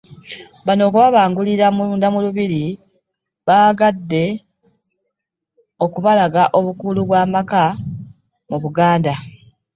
Bano 0.65 0.81
okubabangulira 0.85 1.65
munda 1.75 2.07
mu 2.13 2.19
Lubiri 2.25 2.63
baagadde 3.47 4.23
okubalaga 5.85 6.43
obukulu 6.57 6.99
bw'amaka 7.07 7.63
mu 8.49 8.57
Buganda. 8.63 9.13